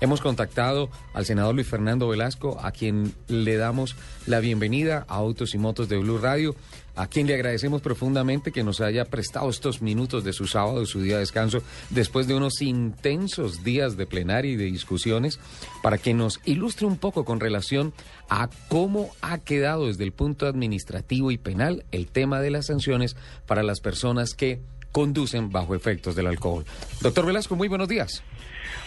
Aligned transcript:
Hemos 0.00 0.20
contactado 0.20 0.90
al 1.12 1.26
senador 1.26 1.56
Luis 1.56 1.66
Fernando 1.66 2.08
Velasco, 2.08 2.60
a 2.62 2.70
quien 2.70 3.12
le 3.26 3.56
damos 3.56 3.96
la 4.26 4.38
bienvenida 4.38 5.04
a 5.08 5.16
Autos 5.16 5.54
y 5.54 5.58
Motos 5.58 5.88
de 5.88 5.98
Blue 5.98 6.18
Radio, 6.18 6.54
a 6.94 7.08
quien 7.08 7.26
le 7.26 7.34
agradecemos 7.34 7.82
profundamente 7.82 8.52
que 8.52 8.62
nos 8.62 8.80
haya 8.80 9.06
prestado 9.06 9.50
estos 9.50 9.82
minutos 9.82 10.22
de 10.22 10.32
su 10.32 10.46
sábado, 10.46 10.86
su 10.86 11.00
día 11.00 11.14
de 11.14 11.20
descanso, 11.20 11.62
después 11.90 12.28
de 12.28 12.34
unos 12.34 12.62
intensos 12.62 13.64
días 13.64 13.96
de 13.96 14.06
plenaria 14.06 14.52
y 14.52 14.56
de 14.56 14.66
discusiones, 14.66 15.40
para 15.82 15.98
que 15.98 16.14
nos 16.14 16.40
ilustre 16.44 16.86
un 16.86 16.96
poco 16.96 17.24
con 17.24 17.40
relación 17.40 17.92
a 18.28 18.50
cómo 18.68 19.10
ha 19.20 19.38
quedado 19.38 19.88
desde 19.88 20.04
el 20.04 20.12
punto 20.12 20.46
administrativo 20.46 21.32
y 21.32 21.38
penal 21.38 21.84
el 21.90 22.06
tema 22.06 22.40
de 22.40 22.50
las 22.50 22.66
sanciones 22.66 23.16
para 23.46 23.64
las 23.64 23.80
personas 23.80 24.34
que 24.34 24.60
conducen 24.92 25.50
bajo 25.50 25.74
efectos 25.74 26.16
del 26.16 26.26
alcohol. 26.26 26.64
Doctor 27.00 27.26
Velasco, 27.26 27.56
muy 27.56 27.68
buenos 27.68 27.88
días. 27.88 28.22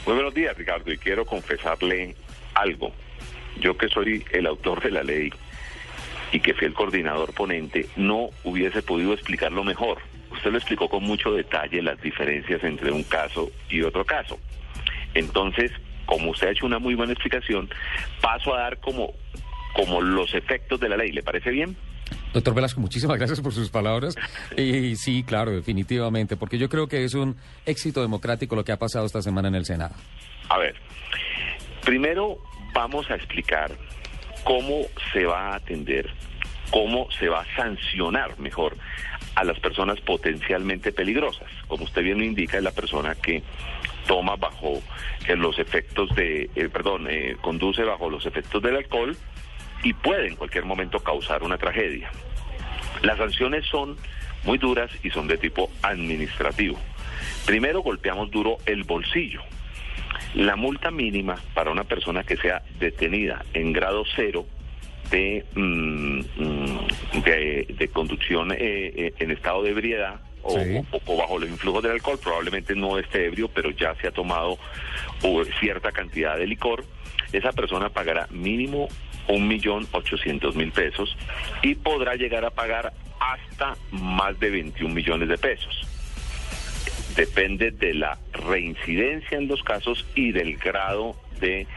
Muy 0.06 0.16
buenos 0.16 0.34
días, 0.34 0.58
Ricardo, 0.58 0.92
y 0.92 0.98
quiero 0.98 1.26
confesarle 1.26 2.16
algo. 2.54 2.92
Yo 3.60 3.78
que 3.78 3.88
soy 3.90 4.24
el 4.32 4.48
autor 4.48 4.82
de 4.82 4.92
la 4.92 5.04
ley 5.04 5.32
y 6.32 6.40
que 6.40 6.54
fui 6.54 6.68
el 6.68 6.74
coordinador 6.74 7.34
ponente, 7.34 7.88
no 7.96 8.30
hubiese 8.44 8.82
podido 8.82 9.14
explicarlo 9.14 9.64
mejor. 9.64 10.00
Usted 10.32 10.52
lo 10.52 10.58
explicó 10.58 10.90
con 10.90 11.04
mucho 11.04 11.34
detalle 11.34 11.82
las 11.82 12.02
diferencias 12.02 12.64
entre 12.64 12.92
un 12.92 13.04
caso 13.04 13.52
y 13.70 13.82
otro 13.82 14.06
caso. 14.06 14.40
Entonces, 15.14 15.72
como 16.06 16.32
usted 16.32 16.48
ha 16.48 16.52
hecho 16.52 16.66
una 16.66 16.80
muy 16.80 16.96
buena 16.96 17.14
explicación, 17.14 17.70
paso 18.22 18.54
a 18.56 18.62
dar 18.62 18.80
como, 18.80 19.14
como 19.76 20.02
los 20.02 20.34
efectos 20.34 20.80
de 20.80 20.90
la 20.90 20.98
ley. 20.98 21.12
¿Le 21.12 21.22
parece 21.22 21.52
bien? 21.52 21.76
Doctor 22.34 22.54
Velasco, 22.54 22.80
muchísimas 22.80 23.18
gracias 23.18 23.42
por 23.42 23.54
sus 23.54 23.70
palabras. 23.70 24.16
Y 24.58 24.96
sí, 24.96 25.24
claro, 25.24 25.52
definitivamente, 25.52 26.38
porque 26.38 26.58
yo 26.58 26.70
creo 26.70 26.88
que 26.88 27.04
es 27.04 27.14
un 27.14 27.36
éxito 27.66 28.02
democrático 28.02 28.56
lo 28.56 28.64
que 28.64 28.72
ha 28.72 28.80
pasado 28.80 29.06
esta 29.06 29.22
semana 29.22 29.50
en 29.50 29.56
el 29.56 29.66
Senado. 29.66 29.96
A 30.50 30.58
ver, 30.58 30.76
primero 31.84 32.38
vamos 32.74 33.10
a 33.10 33.16
explicar 33.16 33.72
cómo 34.44 34.86
se 35.12 35.26
va 35.26 35.50
a 35.50 35.56
atender, 35.56 36.10
cómo 36.72 37.10
se 37.12 37.28
va 37.28 37.42
a 37.42 37.56
sancionar 37.56 38.40
mejor 38.40 38.78
a 39.36 39.44
las 39.44 39.60
personas 39.60 40.00
potencialmente 40.02 40.92
peligrosas. 40.92 41.50
Como 41.68 41.84
usted 41.84 42.04
bien 42.04 42.18
lo 42.18 42.24
indica, 42.24 42.58
es 42.58 42.64
la 42.64 42.72
persona 42.72 43.16
que 43.16 43.44
toma 44.08 44.36
bajo 44.36 44.82
eh, 45.28 45.36
los 45.36 45.60
efectos 45.60 46.14
de, 46.16 46.50
eh, 46.56 46.70
perdón, 46.70 47.08
eh, 47.10 47.38
conduce 47.42 47.84
bajo 47.84 48.10
los 48.10 48.26
efectos 48.26 48.62
del 48.62 48.78
alcohol 48.78 49.16
y 49.84 49.94
puede 49.94 50.28
en 50.28 50.36
cualquier 50.36 50.66
momento 50.66 51.00
causar 51.00 51.44
una 51.44 51.58
tragedia. 51.58 52.12
Las 53.02 53.18
sanciones 53.18 53.66
son 53.66 53.98
muy 54.44 54.58
duras 54.58 54.92
y 55.04 55.10
son 55.10 55.28
de 55.28 55.38
tipo 55.38 55.70
administrativo. 55.82 56.78
Primero 57.46 57.82
golpeamos 57.82 58.30
duro 58.32 58.58
el 58.66 58.84
bolsillo. 58.84 59.42
La 60.36 60.56
multa 60.56 60.92
mínima 60.92 61.38
para 61.54 61.72
una 61.72 61.84
persona 61.84 62.24
que 62.24 62.38
sea 62.38 62.62
detenida 62.80 63.44
en 63.54 63.74
grado 63.74 64.04
cero 64.16 64.46
de, 65.10 65.44
mm, 65.56 66.20
mm, 66.38 67.24
de, 67.24 67.90
conducción 67.92 68.52
eh, 68.52 68.58
eh, 68.60 69.14
en 69.20 69.32
estado 69.32 69.64
de 69.64 69.72
ebriedad 69.72 70.22
o, 70.44 70.58
o, 71.06 71.18
bajo 71.18 71.38
los 71.38 71.50
influjos 71.50 71.84
del 71.84 71.92
alcohol, 71.94 72.18
probablemente 72.24 72.76
no 72.76 72.98
esté 72.98 73.26
ebrio, 73.26 73.50
pero 73.50 73.72
ya 73.72 73.94
se 73.96 74.08
ha 74.08 74.12
tomado 74.12 74.58
cierta 75.60 75.92
cantidad 75.92 76.38
de 76.38 76.48
licor, 76.48 76.84
esa 77.32 77.52
persona 77.52 77.90
pagará 77.90 78.28
mínimo 78.32 78.88
un 79.28 79.48
millón 79.48 79.88
ochocientos 79.92 80.56
mil 80.56 80.72
pesos 80.72 81.16
y 81.62 81.76
podrá 81.76 82.16
llegar 82.16 82.46
a 82.46 82.50
pagar 82.50 82.94
hasta 83.20 83.76
más 83.92 84.40
de 84.40 84.50
21 84.50 84.94
millones 84.94 85.30
de 85.30 85.38
pesos. 85.38 85.88
Depende 87.16 87.72
de 87.72 87.94
la 87.94 88.18
reincidencia 88.34 89.38
en 89.38 89.48
los 89.48 89.64
casos 89.64 90.06
y 90.16 90.32
del 90.32 90.58
grado 90.58 91.16
de 91.40 91.68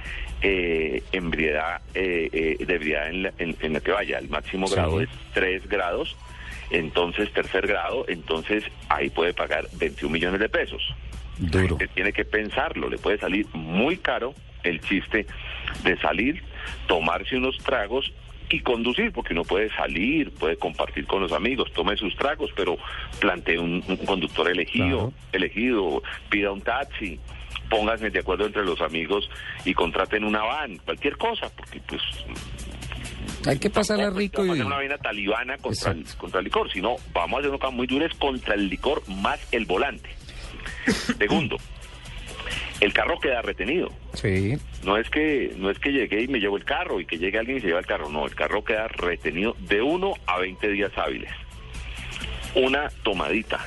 eh, 0.43 1.03
embriedad, 1.13 1.81
eh, 1.95 2.29
eh, 2.33 2.65
de 2.65 2.75
ebriedad 2.75 3.09
en 3.09 3.23
la, 3.25 3.33
en, 3.39 3.81
que 3.81 3.91
vaya. 3.91 4.19
El 4.19 4.29
máximo 4.29 4.69
grado 4.69 5.01
es 5.01 5.09
3 5.33 5.69
grados, 5.69 6.17
entonces 6.71 7.33
tercer 7.33 7.67
grado, 7.67 8.05
entonces 8.09 8.65
ahí 8.89 9.11
puede 9.11 9.35
pagar 9.35 9.67
21 9.79 10.13
millones 10.13 10.41
de 10.41 10.49
pesos. 10.49 10.83
Duro. 11.37 11.77
tiene 11.95 12.13
que 12.13 12.25
pensarlo, 12.25 12.89
le 12.89 12.97
puede 12.97 13.19
salir 13.19 13.47
muy 13.55 13.97
caro 13.97 14.35
el 14.63 14.81
chiste 14.81 15.27
de 15.83 15.97
salir, 15.99 16.43
tomarse 16.87 17.37
unos 17.37 17.59
tragos 17.59 18.13
y 18.51 18.61
conducir, 18.61 19.13
porque 19.13 19.33
uno 19.33 19.43
puede 19.45 19.75
salir, 19.75 20.31
puede 20.33 20.57
compartir 20.57 21.07
con 21.07 21.23
los 21.23 21.33
amigos, 21.33 21.73
tome 21.73 21.97
sus 21.97 22.15
tragos, 22.17 22.51
pero 22.55 22.77
plantee 23.19 23.59
un, 23.59 23.81
conductor 24.07 24.49
elegido, 24.49 25.13
elegido, 25.33 26.03
pida 26.29 26.53
un 26.53 26.61
taxi, 26.61 27.19
pónganse 27.71 28.11
de 28.11 28.19
acuerdo 28.19 28.47
entre 28.47 28.65
los 28.65 28.81
amigos 28.81 29.29
y 29.65 29.73
contraten 29.75 30.25
una 30.25 30.43
van, 30.43 30.77
cualquier 30.79 31.17
cosa, 31.17 31.51
porque 31.57 31.81
pues 31.87 32.03
hay 33.47 33.59
que 33.59 33.71
pasarla 33.71 34.11
rico 34.11 34.45
y... 34.45 34.49
una 34.61 34.77
vaina 34.77 34.99
talibana 34.99 35.59
contra 35.59 35.93
el, 35.93 36.05
contra 36.17 36.41
el 36.41 36.45
licor, 36.45 36.71
sino 36.73 36.97
vamos 37.13 37.37
a 37.37 37.39
hacer 37.41 37.51
una 37.51 37.59
cosa 37.59 37.71
muy 37.71 37.87
dura 37.87 38.09
contra 38.19 38.55
el 38.55 38.69
licor 38.69 39.03
más 39.09 39.41
el 39.53 39.67
volante. 39.67 40.11
Segundo, 41.19 41.57
el 42.81 42.93
carro 42.93 43.19
queda 43.21 43.43
retenido. 43.43 43.89
Sí. 44.15 44.57
No 44.83 44.97
es 44.97 45.09
que 45.11 45.55
no 45.57 45.71
es 45.71 45.79
que 45.79 45.93
llegué 45.93 46.23
y 46.23 46.29
me 46.29 46.41
llevo 46.41 46.57
el 46.57 46.65
carro 46.65 47.01
y 47.01 47.07
que 47.07 47.19
llegue 47.19 47.39
alguien 47.39 47.59
y 47.59 47.61
se 47.61 47.69
lleva 47.69 47.81
el 47.81 47.87
carro, 47.87 48.09
no, 48.09 48.27
el 48.27 48.35
carro 48.35 48.65
queda 48.65 48.89
retenido 48.89 49.57
de 49.61 49.83
1 49.83 50.15
a 50.27 50.39
20 50.39 50.69
días 50.69 50.93
hábiles. 50.97 51.31
Una 52.55 52.89
tomadita 53.03 53.61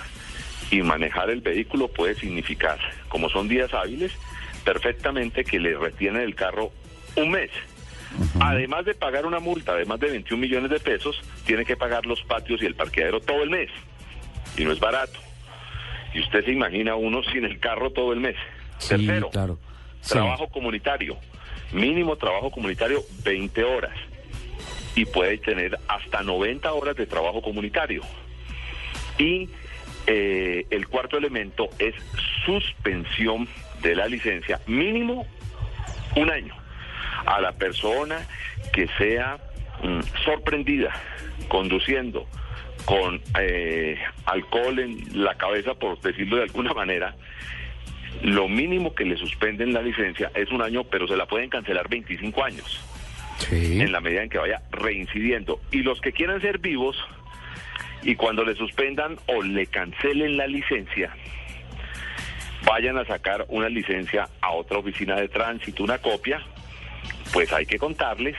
y 0.72 0.82
manejar 0.82 1.30
el 1.30 1.42
vehículo 1.42 1.88
puede 1.88 2.16
significar, 2.16 2.80
como 3.08 3.30
son 3.30 3.48
días 3.48 3.74
hábiles, 3.74 4.12
perfectamente 4.64 5.44
que 5.44 5.60
le 5.60 5.78
retienen 5.78 6.22
el 6.22 6.36
carro 6.36 6.72
un 7.16 7.32
mes. 7.32 7.52
Además 8.40 8.86
de 8.86 8.94
pagar 8.94 9.26
una 9.26 9.40
multa 9.40 9.76
de 9.76 9.86
más 9.86 10.00
de 10.00 10.10
21 10.10 10.42
millones 10.42 10.72
de 10.72 10.80
pesos, 10.80 11.22
tiene 11.46 11.66
que 11.66 11.76
pagar 11.76 12.06
los 12.06 12.22
patios 12.24 12.62
y 12.62 12.66
el 12.66 12.76
parqueadero 12.76 13.20
todo 13.20 13.44
el 13.44 13.50
mes. 13.50 13.70
Y 14.58 14.64
no 14.64 14.72
es 14.72 14.80
barato. 14.80 15.20
Y 16.14 16.22
usted 16.22 16.46
se 16.46 16.52
imagina 16.52 16.96
uno 16.96 17.22
sin 17.24 17.46
el 17.46 17.60
carro 17.60 17.92
todo 17.92 18.14
el 18.14 18.20
mes. 18.20 18.36
Tercero, 18.86 19.30
claro. 19.30 19.60
trabajo 20.08 20.48
comunitario. 20.48 21.18
Mínimo 21.72 22.16
trabajo 22.16 22.52
comunitario 22.52 23.02
20 23.24 23.64
horas. 23.64 23.94
Y 24.96 25.06
puede 25.06 25.38
tener 25.38 25.78
hasta 25.88 26.24
90 26.24 26.72
horas 26.74 26.96
de 26.96 27.06
trabajo 27.06 27.42
comunitario. 27.42 28.02
Y 29.18 29.50
eh, 30.08 30.66
el 30.70 30.88
cuarto 30.88 31.18
elemento 31.18 31.70
es 31.80 31.94
suspensión 32.46 33.48
de 33.82 33.96
la 33.96 34.08
licencia, 34.08 34.60
mínimo 34.66 35.28
un 36.16 36.32
año, 36.32 36.56
a 37.26 37.42
la 37.42 37.52
persona 37.52 38.26
que 38.74 38.88
sea 38.98 39.38
mm, 39.84 40.00
sorprendida 40.24 40.94
conduciendo 41.48 42.26
con 42.86 43.22
eh, 43.40 43.98
alcohol 44.26 44.80
en 44.80 45.24
la 45.24 45.36
cabeza, 45.36 45.74
por 45.74 46.00
decirlo 46.00 46.38
de 46.38 46.44
alguna 46.44 46.74
manera, 46.74 47.16
lo 48.24 48.48
mínimo 48.48 48.96
que 48.96 49.06
le 49.06 49.18
suspenden 49.18 49.74
la 49.74 49.82
licencia 49.82 50.32
es 50.34 50.52
un 50.52 50.62
año, 50.62 50.84
pero 50.84 51.08
se 51.08 51.16
la 51.16 51.26
pueden 51.26 51.50
cancelar 51.50 51.88
25 51.90 52.44
años. 52.44 52.84
En 53.52 53.92
la 53.92 54.02
medida 54.02 54.24
en 54.24 54.30
que 54.30 54.40
vaya 54.40 54.64
reincidiendo. 54.72 55.62
Y 55.72 55.84
los 55.84 56.02
que 56.02 56.12
quieran 56.12 56.42
ser 56.42 56.58
vivos 56.58 56.98
y 58.04 58.16
cuando 58.16 58.44
le 58.44 58.56
suspendan 58.56 59.18
o 59.28 59.42
le 59.44 59.68
cancelen 59.68 60.38
la 60.38 60.48
licencia, 60.48 61.16
vayan 62.66 62.98
a 62.98 63.06
sacar 63.06 63.46
una 63.50 63.70
licencia 63.70 64.28
a 64.42 64.52
otra 64.52 64.80
oficina 64.80 65.16
de 65.16 65.28
tránsito, 65.28 65.84
una 65.84 66.00
copia, 66.00 66.42
pues 67.32 67.54
hay 67.54 67.66
que 67.66 67.78
contarles 67.78 68.36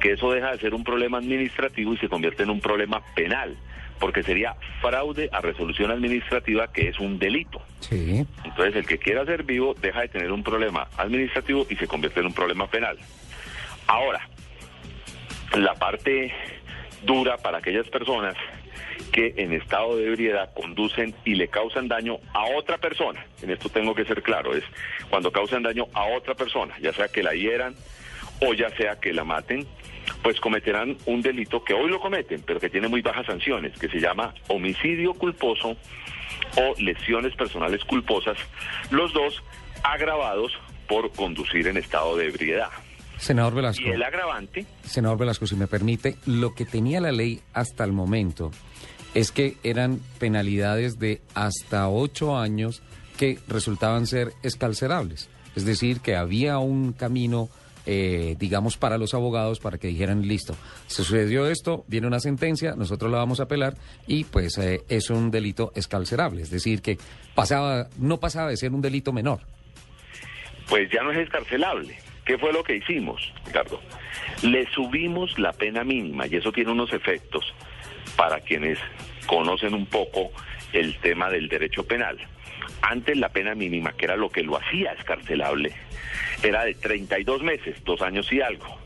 que 0.00 0.12
eso 0.12 0.32
deja 0.32 0.52
de 0.52 0.58
ser 0.58 0.74
un 0.74 0.84
problema 0.84 1.18
administrativo 1.18 1.94
y 1.94 1.98
se 1.98 2.08
convierte 2.08 2.42
en 2.42 2.50
un 2.50 2.60
problema 2.60 3.02
penal 3.14 3.56
porque 3.98 4.22
sería 4.22 4.54
fraude 4.80 5.28
a 5.32 5.40
resolución 5.40 5.90
administrativa, 5.90 6.72
que 6.72 6.88
es 6.88 6.98
un 6.98 7.18
delito. 7.18 7.62
Sí. 7.80 8.26
Entonces, 8.44 8.76
el 8.76 8.86
que 8.86 8.98
quiera 8.98 9.24
ser 9.24 9.44
vivo 9.44 9.74
deja 9.80 10.02
de 10.02 10.08
tener 10.08 10.32
un 10.32 10.42
problema 10.42 10.88
administrativo 10.96 11.66
y 11.68 11.76
se 11.76 11.86
convierte 11.86 12.20
en 12.20 12.26
un 12.26 12.34
problema 12.34 12.66
penal. 12.66 12.98
Ahora, 13.86 14.28
la 15.56 15.74
parte 15.74 16.32
dura 17.04 17.36
para 17.36 17.58
aquellas 17.58 17.88
personas 17.88 18.34
que 19.12 19.34
en 19.36 19.52
estado 19.52 19.96
de 19.96 20.08
ebriedad 20.08 20.52
conducen 20.54 21.14
y 21.24 21.36
le 21.36 21.48
causan 21.48 21.86
daño 21.86 22.18
a 22.32 22.46
otra 22.56 22.78
persona. 22.78 23.24
En 23.42 23.50
esto 23.50 23.68
tengo 23.68 23.94
que 23.94 24.04
ser 24.04 24.22
claro, 24.22 24.56
es 24.56 24.64
cuando 25.08 25.30
causan 25.30 25.62
daño 25.62 25.86
a 25.92 26.06
otra 26.06 26.34
persona, 26.34 26.74
ya 26.80 26.92
sea 26.92 27.08
que 27.08 27.22
la 27.22 27.32
hieran 27.32 27.76
o 28.40 28.54
ya 28.54 28.70
sea 28.70 28.98
que 28.98 29.12
la 29.12 29.22
maten, 29.22 29.66
pues 30.22 30.40
cometerán 30.40 30.96
un 31.06 31.22
delito 31.22 31.62
que 31.62 31.74
hoy 31.74 31.90
lo 31.90 32.00
cometen, 32.00 32.42
pero 32.46 32.60
que 32.60 32.70
tiene 32.70 32.88
muy 32.88 33.02
bajas 33.02 33.26
sanciones, 33.26 33.78
que 33.78 33.88
se 33.88 34.00
llama 34.00 34.34
homicidio 34.48 35.14
culposo 35.14 35.76
o 36.56 36.74
lesiones 36.78 37.34
personales 37.34 37.84
culposas, 37.84 38.36
los 38.90 39.12
dos 39.12 39.42
agravados 39.82 40.52
por 40.88 41.10
conducir 41.12 41.66
en 41.66 41.76
estado 41.76 42.16
de 42.16 42.28
ebriedad. 42.28 42.70
Senador 43.18 43.54
Velasco. 43.54 43.82
Y 43.82 43.90
el 43.90 44.02
agravante. 44.02 44.66
Senador 44.82 45.18
Velasco, 45.18 45.46
si 45.46 45.56
me 45.56 45.66
permite, 45.66 46.16
lo 46.26 46.54
que 46.54 46.64
tenía 46.64 47.00
la 47.00 47.12
ley 47.12 47.40
hasta 47.52 47.84
el 47.84 47.92
momento 47.92 48.50
es 49.14 49.30
que 49.30 49.56
eran 49.62 50.00
penalidades 50.18 50.98
de 50.98 51.22
hasta 51.34 51.88
ocho 51.88 52.36
años 52.36 52.82
que 53.16 53.38
resultaban 53.46 54.06
ser 54.06 54.32
escalcerables. 54.42 55.28
Es 55.54 55.64
decir, 55.64 56.00
que 56.00 56.16
había 56.16 56.58
un 56.58 56.92
camino, 56.92 57.48
eh, 57.86 58.36
digamos, 58.38 58.76
para 58.76 58.98
los 58.98 59.14
abogados 59.14 59.60
para 59.60 59.78
que 59.78 59.88
dijeran, 59.88 60.26
listo, 60.26 60.56
sucedió 60.86 61.48
esto, 61.48 61.84
viene 61.86 62.06
una 62.06 62.20
sentencia, 62.20 62.74
nosotros 62.76 63.10
la 63.10 63.18
vamos 63.18 63.40
a 63.40 63.44
apelar 63.44 63.74
y 64.06 64.24
pues 64.24 64.58
eh, 64.58 64.82
es 64.88 65.10
un 65.10 65.30
delito 65.30 65.72
escalcerable. 65.74 66.42
Es 66.42 66.50
decir, 66.50 66.82
que 66.82 66.98
pasaba, 67.34 67.88
no 67.98 68.18
pasaba 68.18 68.50
de 68.50 68.56
ser 68.56 68.72
un 68.72 68.80
delito 68.80 69.12
menor. 69.12 69.40
Pues 70.68 70.90
ya 70.90 71.02
no 71.02 71.12
es 71.12 71.18
escarcelable. 71.18 71.98
¿Qué 72.24 72.38
fue 72.38 72.52
lo 72.52 72.64
que 72.64 72.76
hicimos, 72.76 73.32
Ricardo? 73.44 73.80
Le 74.42 74.66
subimos 74.72 75.38
la 75.38 75.52
pena 75.52 75.84
mínima 75.84 76.26
y 76.26 76.36
eso 76.36 76.52
tiene 76.52 76.72
unos 76.72 76.92
efectos 76.92 77.54
para 78.16 78.40
quienes 78.40 78.78
conocen 79.26 79.74
un 79.74 79.86
poco 79.86 80.30
el 80.74 80.96
tema 80.98 81.30
del 81.30 81.48
derecho 81.48 81.84
penal. 81.84 82.18
Antes 82.82 83.16
la 83.16 83.30
pena 83.30 83.54
mínima, 83.54 83.92
que 83.92 84.04
era 84.04 84.16
lo 84.16 84.28
que 84.28 84.42
lo 84.42 84.58
hacía 84.58 84.92
escarcelable, 84.92 85.72
era 86.42 86.64
de 86.64 86.74
32 86.74 87.42
meses, 87.42 87.82
dos 87.84 88.02
años 88.02 88.30
y 88.32 88.40
algo. 88.40 88.78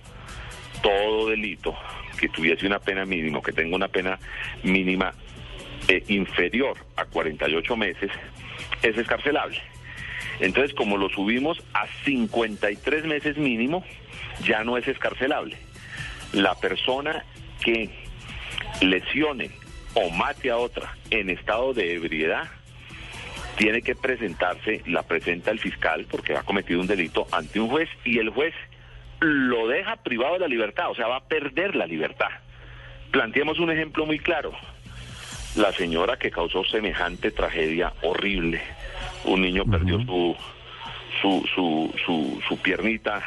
Todo 0.82 1.31
delito 1.31 1.76
que 2.20 2.29
tuviese 2.29 2.67
una 2.67 2.79
pena 2.79 3.05
mínima, 3.05 3.43
que 3.43 3.52
tenga 3.52 3.75
una 3.75 3.88
pena 3.88 4.19
mínima 4.62 5.12
eh, 5.88 6.05
inferior 6.08 6.76
a 6.96 7.06
48 7.06 7.76
meses, 7.76 8.11
es 8.82 8.96
escarcelable. 8.96 9.61
Entonces, 10.40 10.75
como 10.75 10.96
lo 10.96 11.08
subimos 11.08 11.62
a 11.73 11.87
53 12.05 13.06
meses 13.06 13.37
mínimo, 13.38 13.85
ya 14.44 14.62
no 14.62 14.76
es 14.76 14.87
escarcelable. 14.87 15.56
La 16.32 16.55
persona 16.55 17.25
que 17.64 17.90
lesione 18.81 19.50
o 19.94 20.11
mate 20.11 20.50
a 20.50 20.56
otra 20.56 20.96
en 21.11 21.31
estado 21.31 21.75
de 21.75 21.94
ebriedad, 21.94 22.49
tiene 23.56 23.82
que 23.82 23.94
presentarse, 23.96 24.82
la 24.87 25.02
presenta 25.02 25.50
el 25.50 25.58
fiscal 25.58 26.06
porque 26.08 26.37
ha 26.37 26.43
cometido 26.43 26.81
un 26.81 26.87
delito 26.87 27.26
ante 27.32 27.58
un 27.58 27.69
juez 27.69 27.88
y 28.05 28.19
el 28.19 28.31
juez 28.31 28.55
lo 29.20 29.67
deja 29.67 29.96
privado 29.96 30.35
de 30.35 30.40
la 30.40 30.49
libertad, 30.49 30.90
o 30.90 30.94
sea, 30.94 31.08
va 31.08 31.17
a 31.17 31.25
perder 31.25 31.75
la 31.75 31.87
libertad. 31.87 32.29
Planteemos 33.11 33.58
un 33.58 33.70
ejemplo 33.70 34.06
muy 34.06 34.19
claro. 34.19 34.52
La 35.56 35.73
señora 35.73 36.19
que 36.19 36.31
causó 36.31 36.62
semejante 36.64 37.32
tragedia 37.32 37.93
horrible, 38.02 38.61
un 39.25 39.40
niño 39.40 39.64
perdió 39.64 39.99
su, 40.02 40.37
su, 41.20 41.49
su, 41.55 41.94
su, 42.05 42.40
su 42.46 42.58
piernita, 42.58 43.23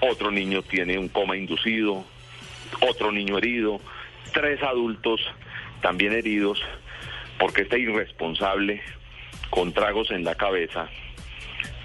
otro 0.00 0.30
niño 0.30 0.62
tiene 0.62 0.96
un 0.96 1.08
coma 1.08 1.36
inducido, 1.36 2.04
otro 2.80 3.12
niño 3.12 3.36
herido, 3.36 3.80
tres 4.32 4.62
adultos 4.62 5.20
también 5.80 6.12
heridos, 6.12 6.60
porque 7.38 7.62
este 7.62 7.78
irresponsable 7.78 8.82
con 9.50 9.72
tragos 9.72 10.10
en 10.10 10.24
la 10.24 10.34
cabeza 10.34 10.88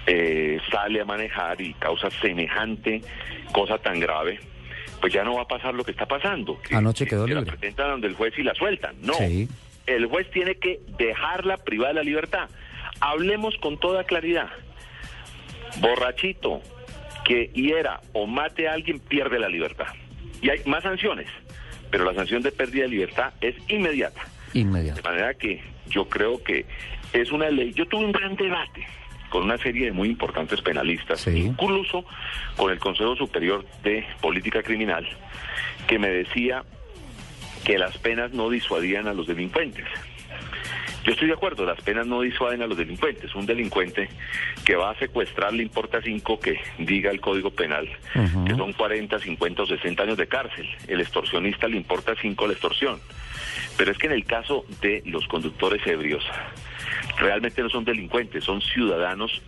eh, 0.06 0.58
sale 0.70 1.00
a 1.00 1.04
manejar 1.04 1.60
y 1.60 1.74
causa 1.74 2.10
semejante 2.10 3.00
cosa 3.52 3.78
tan 3.78 3.98
grave, 3.98 4.38
pues 5.00 5.12
ya 5.12 5.24
no 5.24 5.34
va 5.34 5.42
a 5.42 5.48
pasar 5.48 5.74
lo 5.74 5.84
que 5.84 5.90
está 5.90 6.06
pasando. 6.06 6.60
Que, 6.62 6.76
Anoche 6.76 7.06
quedó 7.06 7.24
que 7.24 7.34
libre. 7.34 7.46
La 7.50 7.56
presentan 7.56 7.90
donde 7.90 8.06
el 8.08 8.14
juez 8.14 8.32
y 8.38 8.42
la 8.42 8.54
sueltan. 8.54 8.96
No, 9.00 9.14
Sí. 9.14 9.48
el 9.86 10.06
juez 10.06 10.30
tiene 10.30 10.56
que 10.56 10.80
dejarla 10.98 11.56
privada 11.56 11.88
de 11.90 11.94
la 11.94 12.02
libertad. 12.02 12.48
Hablemos 13.00 13.56
con 13.58 13.78
toda 13.78 14.04
claridad. 14.04 14.48
Borrachito 15.80 16.62
que 17.24 17.50
hiera 17.54 18.00
o 18.12 18.26
mate 18.26 18.68
a 18.68 18.72
alguien 18.72 19.00
pierde 19.00 19.38
la 19.38 19.48
libertad. 19.48 19.88
Y 20.40 20.50
hay 20.50 20.60
más 20.66 20.82
sanciones, 20.82 21.26
pero 21.90 22.04
la 22.04 22.14
sanción 22.14 22.42
de 22.42 22.52
pérdida 22.52 22.82
de 22.84 22.88
libertad 22.90 23.32
es 23.40 23.54
inmediata. 23.68 24.22
De 24.52 24.60
Inmediato. 24.60 25.02
manera 25.02 25.34
que 25.34 25.60
yo 25.88 26.08
creo 26.08 26.42
que 26.42 26.64
es 27.12 27.30
una 27.32 27.50
ley. 27.50 27.72
Yo 27.74 27.86
tuve 27.86 28.04
un 28.04 28.12
gran 28.12 28.36
debate 28.36 28.86
con 29.30 29.42
una 29.44 29.58
serie 29.58 29.86
de 29.86 29.92
muy 29.92 30.08
importantes 30.08 30.60
penalistas, 30.62 31.20
Sí. 31.20 31.30
incluso 31.38 32.04
con 32.56 32.70
el 32.72 32.78
Consejo 32.78 33.16
Superior 33.16 33.66
de 33.82 34.04
Política 34.20 34.62
Criminal, 34.62 35.06
que 35.86 35.98
me 35.98 36.08
decía 36.08 36.64
que 37.64 37.76
las 37.78 37.98
penas 37.98 38.32
no 38.32 38.48
disuadían 38.48 39.08
a 39.08 39.12
los 39.12 39.26
delincuentes. 39.26 39.84
Yo 41.06 41.12
estoy 41.12 41.28
de 41.28 41.34
acuerdo, 41.34 41.64
las 41.64 41.80
penas 41.82 42.04
no 42.08 42.20
disuaden 42.22 42.62
a 42.62 42.66
los 42.66 42.76
delincuentes. 42.76 43.32
Un 43.36 43.46
delincuente 43.46 44.08
que 44.64 44.74
va 44.74 44.90
a 44.90 44.98
secuestrar 44.98 45.52
le 45.52 45.62
importa 45.62 46.02
cinco 46.02 46.40
que 46.40 46.60
diga 46.78 47.12
el 47.12 47.20
Código 47.20 47.50
Penal, 47.50 47.88
que 48.44 48.56
son 48.56 48.72
40, 48.72 49.16
50 49.20 49.62
o 49.62 49.66
60 49.66 50.02
años 50.02 50.16
de 50.16 50.26
cárcel. 50.26 50.68
El 50.88 51.00
extorsionista 51.00 51.68
le 51.68 51.76
importa 51.76 52.16
cinco 52.20 52.48
la 52.48 52.54
extorsión. 52.54 52.98
Pero 53.76 53.92
es 53.92 53.98
que 53.98 54.06
en 54.06 54.14
el 54.14 54.24
caso 54.24 54.64
de 54.80 55.04
los 55.06 55.28
conductores 55.28 55.86
ebrios, 55.86 56.24
realmente 57.18 57.62
no 57.62 57.70
son 57.70 57.84
delincuentes, 57.84 58.42
son 58.42 58.60
ciudadanos 58.60 59.42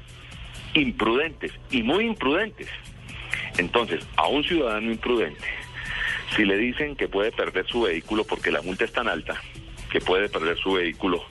imprudentes 0.75 1.50
y 1.72 1.82
muy 1.82 2.05
imprudentes. 2.05 2.69
Entonces, 3.56 4.06
a 4.14 4.28
un 4.28 4.44
ciudadano 4.44 4.93
imprudente, 4.93 5.49
si 6.37 6.44
le 6.44 6.56
dicen 6.56 6.94
que 6.94 7.08
puede 7.08 7.32
perder 7.32 7.66
su 7.66 7.82
vehículo 7.82 8.22
porque 8.22 8.52
la 8.52 8.62
multa 8.62 8.84
es 8.84 8.93
tan 8.93 9.08
alta, 9.08 9.43
que 9.90 10.00
puede 10.00 10.28
perder 10.28 10.56
su 10.58 10.75
vehículo, 10.75 11.25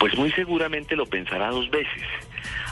pues 0.00 0.16
muy 0.16 0.32
seguramente 0.32 0.96
lo 0.96 1.04
pensará 1.04 1.50
dos 1.50 1.70
veces 1.70 2.02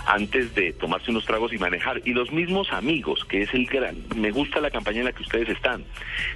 antes 0.07 0.55
de 0.55 0.73
tomarse 0.73 1.11
unos 1.11 1.27
tragos 1.27 1.53
y 1.53 1.59
manejar. 1.59 2.01
Y 2.07 2.15
los 2.15 2.33
mismos 2.33 2.73
amigos, 2.73 3.27
que 3.27 3.43
es 3.43 3.53
el 3.53 3.67
gran, 3.67 3.97
me 4.17 4.31
gusta 4.31 4.61
la 4.61 4.71
campaña 4.71 5.01
en 5.01 5.05
la 5.05 5.13
que 5.13 5.23
ustedes 5.23 5.51
están, 5.51 5.85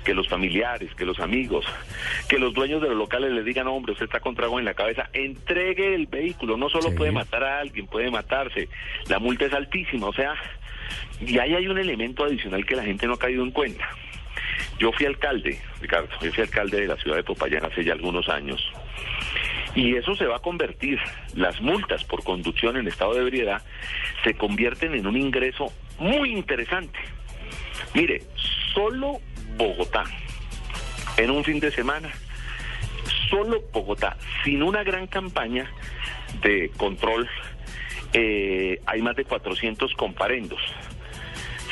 que 0.05 0.13
los 0.13 0.29
familiares, 0.29 0.95
que 0.95 1.07
los 1.07 1.19
amigos, 1.19 1.65
que 2.29 2.39
los 2.39 2.53
dueños 2.53 2.83
de 2.83 2.89
los 2.89 2.99
locales 2.99 3.33
le 3.33 3.43
digan, 3.43 3.67
hombre, 3.69 3.93
usted 3.93 4.05
está 4.05 4.21
con 4.21 4.35
trago 4.35 4.59
en 4.59 4.67
la 4.67 4.75
cabeza, 4.75 5.09
entregue 5.15 5.95
el 5.95 6.07
vehículo, 6.07 6.59
no 6.59 6.69
solo 6.69 6.91
Sí. 6.91 6.97
puede 6.99 7.13
matar 7.13 7.43
a 7.43 7.61
alguien, 7.61 7.87
puede 7.87 8.11
matarse, 8.11 8.69
la 9.09 9.19
multa 9.19 9.47
es 9.47 9.55
altísima, 9.55 10.09
o 10.09 10.13
sea, 10.13 10.35
y 11.27 11.39
ahí 11.39 11.55
hay 11.55 11.67
un 11.67 11.79
elemento 11.79 12.25
adicional 12.25 12.67
que 12.67 12.77
la 12.77 12.85
gente 12.85 13.07
no 13.07 13.15
ha 13.15 13.19
caído 13.19 13.43
en 13.43 13.51
cuenta. 13.53 13.89
Yo 14.79 14.93
fui 14.93 15.07
alcalde, 15.07 15.59
Ricardo, 15.81 16.09
yo 16.21 16.31
fui 16.31 16.43
alcalde 16.43 16.83
de 16.83 16.89
la 16.89 16.97
ciudad 16.97 17.17
de 17.17 17.23
Popayán 17.25 17.65
hace 17.65 17.83
ya 17.83 17.95
algunos 17.95 18.29
años. 18.29 18.71
Y 19.75 19.97
eso 19.97 20.15
se 20.15 20.27
va 20.27 20.37
a 20.37 20.41
convertir, 20.41 20.99
las 21.35 21.61
multas 21.61 22.05
por 22.05 22.23
conducción 22.23 22.77
en 22.77 22.89
estado 22.89 23.15
de 23.15 23.23
ebriedad 23.23 23.63
se 24.23 24.35
convierten 24.35 24.95
en 24.95 25.07
un 25.07 25.17
ingreso 25.17 25.73
muy 25.99 26.31
interesante. 26.33 26.99
Mire, 27.95 28.23
solo 28.75 29.21
Bogotá, 29.57 30.05
en 31.17 31.31
un 31.31 31.43
fin 31.43 31.59
de 31.59 31.71
semana, 31.71 32.11
solo 33.31 33.63
Bogotá, 33.73 34.17
sin 34.45 34.63
una 34.63 34.83
gran 34.83 35.07
campaña 35.07 35.71
de 36.43 36.71
control, 36.77 37.29
eh, 38.13 38.81
hay 38.85 39.01
más 39.01 39.17
de 39.17 39.25
400 39.25 39.95
comparendos. 39.95 40.61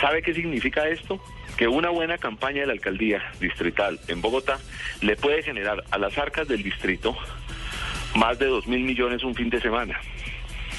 ¿Sabe 0.00 0.22
qué 0.22 0.32
significa 0.32 0.88
esto? 0.88 1.22
Que 1.58 1.68
una 1.68 1.90
buena 1.90 2.16
campaña 2.16 2.62
de 2.62 2.68
la 2.68 2.72
alcaldía 2.72 3.22
distrital 3.40 4.00
en 4.08 4.22
Bogotá 4.22 4.58
le 5.02 5.16
puede 5.16 5.42
generar 5.42 5.84
a 5.90 5.98
las 5.98 6.16
arcas 6.16 6.48
del 6.48 6.62
distrito 6.62 7.14
más 8.14 8.38
de 8.38 8.46
dos 8.46 8.66
mil 8.66 8.80
millones 8.82 9.22
un 9.24 9.34
fin 9.34 9.50
de 9.50 9.60
semana. 9.60 10.00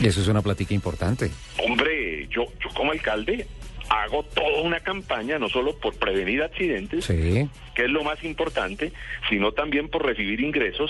Eso 0.02 0.22
es 0.22 0.28
una 0.28 0.42
plática 0.42 0.74
importante. 0.74 1.30
Hombre, 1.64 2.28
yo, 2.30 2.46
yo 2.64 2.70
como 2.74 2.92
alcalde 2.92 3.46
hago 3.90 4.24
toda 4.24 4.62
una 4.62 4.80
campaña, 4.80 5.38
no 5.38 5.50
solo 5.50 5.76
por 5.78 5.94
prevenir 5.96 6.42
accidentes, 6.42 7.06
Sí. 7.06 7.48
que 7.76 7.84
es 7.84 7.90
lo 7.90 8.04
más 8.04 8.24
importante, 8.24 8.94
sino 9.30 9.52
también 9.52 9.90
por 9.90 10.06
recibir 10.06 10.40
ingresos 10.40 10.90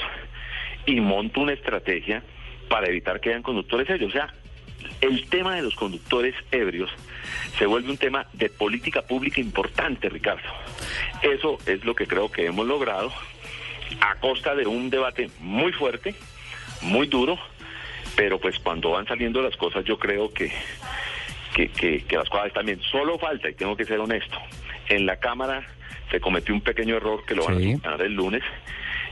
y 0.86 1.00
monto 1.00 1.42
una 1.42 1.54
estrategia 1.54 2.24
para 2.70 2.88
evitar 2.88 3.20
que 3.20 3.30
hayan 3.30 3.42
conductores 3.44 3.90
ebrios. 3.90 4.10
O 4.12 4.14
sea, 4.14 4.34
el 5.02 5.28
tema 5.30 5.56
de 5.56 5.64
los 5.64 5.76
conductores 5.76 6.36
ebrios 6.52 6.90
se 7.58 7.66
vuelve 7.66 7.90
un 7.92 7.98
tema 7.98 8.28
de 8.34 8.50
política 8.50 9.02
pública 9.02 9.42
importante, 9.42 10.08
Ricardo. 10.10 10.48
Eso 11.22 11.58
es 11.66 11.84
lo 11.84 11.96
que 11.96 12.08
creo 12.08 12.32
que 12.32 12.46
hemos 12.46 12.66
logrado 12.68 13.12
a 14.00 14.16
costa 14.16 14.56
de 14.56 14.66
un 14.68 14.90
debate 14.90 15.30
muy 15.40 15.72
fuerte, 15.74 16.16
muy 16.82 17.08
duro, 17.08 17.38
pero 18.16 18.40
pues 18.40 18.58
cuando 18.60 18.92
van 18.92 19.08
saliendo 19.08 19.42
las 19.42 19.56
cosas 19.58 19.84
yo 19.86 19.98
creo 20.00 20.32
que, 20.34 20.52
que, 21.56 21.70
que, 21.70 22.04
que 22.06 22.18
las 22.18 22.30
cosas 22.30 22.52
bien. 22.66 22.82
Solo 22.92 23.18
falta, 23.20 23.50
y 23.50 23.54
tengo 23.54 23.76
que 23.76 23.86
ser 23.86 24.00
honesto, 24.00 24.38
en 24.90 25.06
la 25.06 25.18
Cámara 25.18 25.66
se 26.10 26.20
cometió 26.20 26.54
un 26.54 26.62
pequeño 26.62 26.96
error 26.98 27.24
que 27.26 27.36
lo 27.36 27.46
van 27.46 27.58
Sí. 27.58 27.64
a 27.64 27.68
solucionar 27.72 28.02
el 28.02 28.14
lunes, 28.14 28.44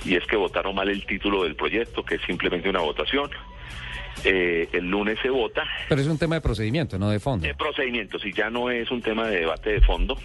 y 0.06 0.16
es 0.16 0.26
que 0.26 0.36
votaron 0.36 0.76
mal 0.76 0.90
el 0.90 1.06
título 1.06 1.44
del 1.44 1.56
proyecto, 1.56 2.04
que 2.04 2.16
es 2.16 2.22
simplemente 2.22 2.70
una 2.70 2.80
votación. 2.80 3.30
Eh, 4.24 4.68
el 4.74 4.90
lunes 4.90 5.18
se 5.22 5.30
vota. 5.30 5.64
Pero 5.88 6.02
es 6.02 6.08
un 6.08 6.18
tema 6.18 6.36
de 6.36 6.42
procedimiento, 6.42 7.00
no 7.00 7.10
de 7.10 7.20
fondo. 7.20 7.48
De 7.48 7.56
procedimiento, 7.56 8.20
si 8.20 8.34
ya 8.34 8.50
no 8.50 8.70
es 8.70 8.92
un 8.92 9.02
tema 9.02 9.28
de 9.28 9.40
debate 9.42 9.72
de 9.72 9.82
fondo. 9.82 10.18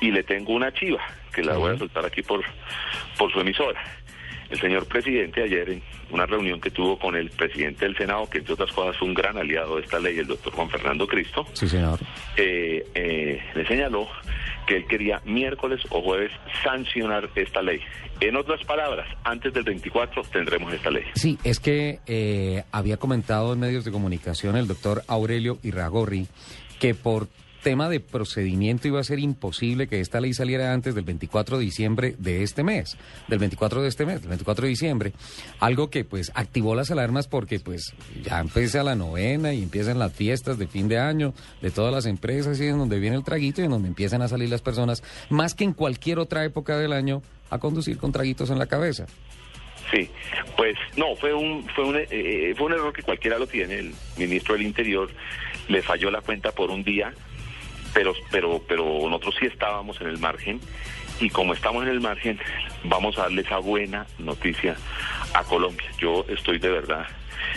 Y 0.00 0.10
le 0.10 0.22
tengo 0.22 0.52
una 0.52 0.72
chiva, 0.72 1.00
que 1.32 1.42
la 1.42 1.56
voy 1.56 1.74
a 1.74 1.78
soltar 1.78 2.04
aquí 2.04 2.22
por, 2.22 2.44
por 3.18 3.32
su 3.32 3.40
emisora. 3.40 3.80
El 4.50 4.60
señor 4.60 4.86
presidente 4.86 5.42
ayer 5.42 5.70
en 5.70 5.82
una 6.10 6.24
reunión 6.26 6.60
que 6.60 6.70
tuvo 6.70 6.98
con 6.98 7.16
el 7.16 7.30
presidente 7.30 7.84
del 7.84 7.96
Senado, 7.96 8.28
que 8.30 8.38
entre 8.38 8.54
otras 8.54 8.70
cosas 8.72 8.96
fue 8.96 9.08
un 9.08 9.14
gran 9.14 9.36
aliado 9.36 9.76
de 9.76 9.82
esta 9.82 9.98
ley, 9.98 10.18
el 10.18 10.26
doctor 10.26 10.52
Juan 10.52 10.70
Fernando 10.70 11.06
Cristo, 11.06 11.46
Sí, 11.52 11.68
señor. 11.68 11.98
eh, 12.36 12.84
eh, 12.94 13.40
le 13.54 13.66
señaló 13.66 14.06
que 14.66 14.76
él 14.76 14.86
quería 14.86 15.20
miércoles 15.24 15.80
o 15.90 16.02
jueves 16.02 16.32
sancionar 16.64 17.30
esta 17.36 17.62
ley. 17.62 17.80
En 18.20 18.36
otras 18.36 18.64
palabras, 18.64 19.06
antes 19.24 19.52
del 19.52 19.62
24 19.64 20.22
tendremos 20.32 20.72
esta 20.72 20.90
ley. 20.90 21.04
Sí, 21.14 21.38
es 21.44 21.60
que 21.60 22.00
eh, 22.06 22.64
había 22.72 22.96
comentado 22.96 23.52
en 23.52 23.60
medios 23.60 23.84
de 23.84 23.92
comunicación 23.92 24.56
el 24.56 24.66
doctor 24.66 25.02
Aurelio 25.06 25.58
Irragorri 25.62 26.26
que 26.80 26.94
por 26.94 27.28
tema 27.66 27.88
de 27.88 27.98
procedimiento 27.98 28.86
iba 28.86 29.00
a 29.00 29.02
ser 29.02 29.18
imposible 29.18 29.88
que 29.88 29.98
esta 29.98 30.20
ley 30.20 30.32
saliera 30.32 30.72
antes 30.72 30.94
del 30.94 31.02
24 31.02 31.58
de 31.58 31.64
diciembre 31.64 32.14
de 32.16 32.44
este 32.44 32.62
mes, 32.62 32.96
del 33.26 33.40
24 33.40 33.82
de 33.82 33.88
este 33.88 34.06
mes, 34.06 34.20
del 34.20 34.28
24 34.28 34.62
de 34.62 34.68
diciembre, 34.68 35.12
algo 35.58 35.90
que 35.90 36.04
pues 36.04 36.30
activó 36.36 36.76
las 36.76 36.92
alarmas 36.92 37.26
porque 37.26 37.58
pues 37.58 37.92
ya 38.22 38.38
empieza 38.38 38.84
la 38.84 38.94
novena 38.94 39.52
y 39.52 39.64
empiezan 39.64 39.98
las 39.98 40.12
fiestas 40.12 40.58
de 40.58 40.68
fin 40.68 40.86
de 40.86 41.00
año 41.00 41.34
de 41.60 41.72
todas 41.72 41.92
las 41.92 42.06
empresas 42.06 42.60
y 42.60 42.68
en 42.68 42.78
donde 42.78 43.00
viene 43.00 43.16
el 43.16 43.24
traguito 43.24 43.60
y 43.60 43.64
en 43.64 43.72
donde 43.72 43.88
empiezan 43.88 44.22
a 44.22 44.28
salir 44.28 44.48
las 44.48 44.62
personas, 44.62 45.02
más 45.28 45.54
que 45.54 45.64
en 45.64 45.72
cualquier 45.72 46.20
otra 46.20 46.44
época 46.44 46.78
del 46.78 46.92
año, 46.92 47.20
a 47.50 47.58
conducir 47.58 47.98
con 47.98 48.12
traguitos 48.12 48.48
en 48.50 48.60
la 48.60 48.66
cabeza. 48.66 49.06
Sí, 49.90 50.08
pues 50.56 50.76
no, 50.96 51.16
fue 51.16 51.34
un 51.34 51.68
fue 51.70 51.84
un, 51.84 51.96
eh, 51.96 52.06
eh, 52.10 52.54
fue 52.56 52.66
un 52.66 52.74
error 52.74 52.92
que 52.92 53.02
cualquiera 53.02 53.38
lo 53.38 53.48
tiene. 53.48 53.80
El 53.80 53.92
ministro 54.16 54.54
del 54.54 54.62
Interior 54.62 55.10
le 55.68 55.82
falló 55.82 56.10
la 56.10 56.20
cuenta 56.20 56.52
por 56.52 56.70
un 56.70 56.84
día, 56.84 57.12
pero 57.96 58.12
pero 58.30 58.62
pero 58.68 58.84
nosotros 59.08 59.34
sí 59.40 59.46
estábamos 59.46 59.98
en 60.02 60.08
el 60.08 60.18
margen 60.18 60.60
y 61.18 61.30
como 61.30 61.54
estamos 61.54 61.82
en 61.84 61.88
el 61.88 62.00
margen, 62.00 62.38
vamos 62.84 63.16
a 63.16 63.22
darle 63.22 63.40
esa 63.40 63.56
buena 63.56 64.06
noticia 64.18 64.76
a 65.32 65.42
Colombia. 65.44 65.86
Yo 65.98 66.26
estoy 66.28 66.58
de 66.58 66.68
verdad. 66.68 67.06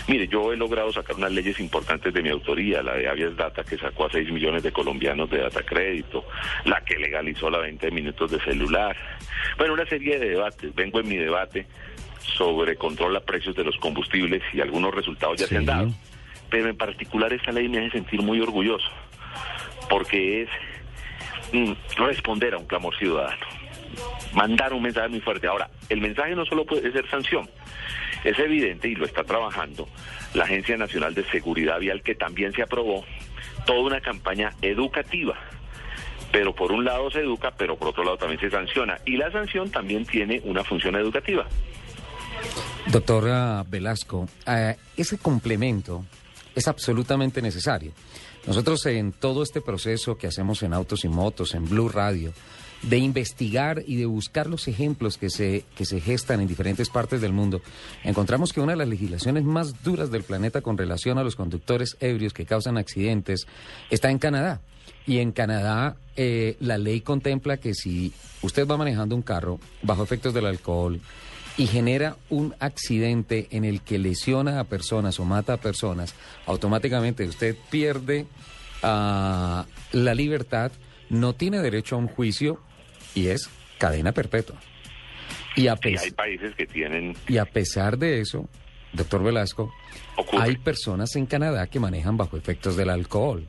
Mire, 0.08 0.30
yo 0.30 0.54
he 0.54 0.56
logrado 0.56 0.94
sacar 0.94 1.18
unas 1.18 1.34
leyes 1.34 1.60
importantes 1.60 2.14
de 2.14 2.22
mi 2.22 2.30
autoría, 2.30 2.82
la 2.82 2.94
de 2.94 3.10
Avias 3.10 3.36
Data, 3.36 3.66
que 3.66 3.78
sacó 3.78 4.06
a 4.06 4.12
6 4.12 4.32
millones 4.32 4.64
de 4.64 4.72
colombianos 4.72 5.30
de 5.30 5.40
data 5.40 5.62
crédito, 5.64 6.24
la 6.64 6.80
que 6.86 6.98
legalizó 6.98 7.50
la 7.50 7.58
venta 7.58 7.88
de 7.88 7.92
minutos 7.92 8.32
de 8.32 8.40
celular. 8.40 8.96
Bueno, 9.58 9.74
una 9.74 9.86
serie 9.88 10.20
de 10.20 10.30
debates. 10.30 10.74
Vengo 10.74 11.02
en 11.02 11.10
mi 11.10 11.18
debate 11.18 11.68
sobre 12.38 12.78
control 12.78 13.18
a 13.18 13.20
precios 13.20 13.56
de 13.58 13.66
los 13.66 13.76
combustibles 13.78 14.42
y 14.54 14.62
algunos 14.62 14.94
resultados 14.94 15.38
ya 15.38 15.48
se 15.48 15.58
han 15.58 15.66
dado. 15.66 15.90
Pero 16.50 16.70
en 16.70 16.78
particular 16.78 17.34
esta 17.34 17.52
ley 17.52 17.68
me 17.68 17.80
hace 17.80 17.98
sentir 17.98 18.22
muy 18.22 18.40
orgulloso, 18.40 18.90
porque 19.90 20.44
es 20.44 20.50
mm, 21.52 21.74
responder 21.98 22.54
a 22.54 22.58
un 22.58 22.66
clamor 22.66 22.96
ciudadano, 22.98 23.46
mandar 24.34 24.74
un 24.74 24.84
mensaje 24.84 25.10
muy 25.10 25.22
fuerte. 25.22 25.48
Ahora, 25.48 25.70
el 25.90 26.02
mensaje 26.02 26.36
no 26.36 26.46
solo 26.46 26.66
puede 26.66 26.92
ser 26.92 27.10
sanción, 27.10 27.50
es 28.24 28.38
evidente 28.40 28.88
y 28.88 28.96
lo 28.96 29.06
está 29.06 29.24
trabajando 29.24 29.88
la 30.34 30.44
Agencia 30.44 30.78
Nacional 30.78 31.14
de 31.16 31.24
Seguridad 31.26 31.80
Vial, 31.80 32.04
que 32.04 32.16
también 32.16 32.52
se 32.54 32.62
aprobó 32.62 33.04
toda 33.66 33.80
una 33.80 34.02
campaña 34.02 34.54
educativa. 34.62 35.36
Pero 36.32 36.54
por 36.54 36.72
un 36.72 36.86
lado 36.86 37.10
se 37.10 37.22
educa, 37.22 37.52
pero 37.58 37.76
por 37.76 37.90
otro 37.90 38.04
lado 38.04 38.18
también 38.18 38.40
se 38.40 38.52
sanciona. 38.52 39.00
Y 39.06 39.18
la 39.18 39.32
sanción 39.32 39.72
también 39.72 40.06
tiene 40.06 40.42
una 40.44 40.64
función 40.64 40.96
educativa. 40.96 41.46
Doctora 42.88 43.64
Velasco, 43.68 44.28
eh, 44.48 44.76
ese 44.96 45.18
complemento 45.18 46.06
es 46.56 46.68
absolutamente 46.68 47.42
necesario. 47.42 47.92
Nosotros 48.46 48.86
en 48.86 49.12
todo 49.12 49.44
este 49.44 49.62
proceso 49.62 50.18
que 50.18 50.28
hacemos 50.28 50.64
en 50.64 50.74
Autos 50.74 51.04
y 51.06 51.10
Motos, 51.10 51.54
en 51.54 51.66
Blue 51.66 51.90
Radio, 51.90 52.34
de 52.82 52.98
investigar 52.98 53.84
y 53.86 53.98
de 53.98 54.06
buscar 54.06 54.48
los 54.48 54.68
ejemplos 54.68 55.18
que 55.18 55.30
se, 55.30 55.66
que 55.76 55.86
se 55.86 56.00
gestan 56.00 56.42
en 56.42 56.48
diferentes 56.48 56.90
partes 56.90 57.22
del 57.22 57.34
mundo, 57.34 57.62
encontramos 58.04 58.54
que 58.54 58.62
una 58.62 58.74
de 58.74 58.78
las 58.78 58.88
legislaciones 58.88 59.44
más 59.44 59.84
duras 59.84 60.12
del 60.12 60.24
planeta 60.24 60.62
con 60.62 60.78
relación 60.78 61.18
a 61.18 61.24
los 61.24 61.36
conductores 61.36 61.98
ebrios 62.00 62.34
que 62.34 62.46
causan 62.46 62.78
accidentes 62.78 63.48
está 63.90 64.10
en 64.10 64.20
Canadá. 64.20 64.62
Y 65.06 65.20
en 65.20 65.32
Canadá 65.32 65.98
eh, 66.16 66.56
la 66.60 66.78
ley 66.78 67.02
contempla 67.02 67.58
que 67.58 67.74
si 67.74 68.14
usted 68.42 68.68
va 68.68 68.78
manejando 68.78 69.16
un 69.16 69.22
carro 69.22 69.60
bajo 69.82 70.04
efectos 70.04 70.34
del 70.34 70.46
alcohol, 70.46 71.02
y 71.60 71.68
genera 71.68 72.16
un 72.30 72.56
accidente 72.62 73.50
en 73.52 73.66
el 73.66 73.82
que 73.82 74.00
lesiona 74.00 74.62
a 74.62 74.64
personas 74.64 75.20
o 75.20 75.26
mata 75.26 75.54
a 75.54 75.58
personas, 75.58 76.16
automáticamente 76.46 77.26
usted 77.28 77.58
pierde 77.70 78.28
ah, 78.82 79.66
la 79.92 80.14
libertad, 80.16 80.72
no 81.10 81.34
tiene 81.34 81.60
derecho 81.60 81.96
a 81.96 82.00
un 82.00 82.08
juicio 82.08 82.62
y 83.16 83.28
es 83.28 83.50
cadena 83.78 84.12
perpetua. 84.12 84.58
Y 85.56 85.68
a, 85.68 85.78
hay 85.84 86.12
países 86.12 86.56
que 86.56 86.66
tienen 86.66 87.16
y 87.28 87.38
a 87.38 87.46
pesar 87.46 87.98
de 87.98 88.22
eso, 88.22 88.48
doctor 88.94 89.24
Velasco, 89.24 89.74
Ocurre. 90.16 90.44
hay 90.44 90.58
personas 90.58 91.16
en 91.16 91.26
Canadá 91.26 91.68
que 91.68 91.80
manejan 91.80 92.18
bajo 92.18 92.38
efectos 92.38 92.78
del 92.78 92.90
alcohol. 92.90 93.48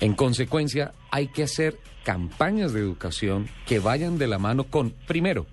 En 0.00 0.14
consecuencia, 0.14 0.92
hay 1.10 1.28
que 1.28 1.42
hacer 1.42 1.78
campañas 2.04 2.72
de 2.72 2.80
educación 2.80 3.48
que 3.66 3.78
vayan 3.78 4.18
de 4.18 4.26
la 4.26 4.38
mano 4.38 4.64
con, 4.64 4.90
primero, 4.90 5.46